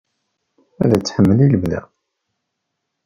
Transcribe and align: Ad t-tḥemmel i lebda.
Ad 0.83 0.91
t-tḥemmel 0.95 1.39
i 1.45 1.47
lebda. 1.53 1.81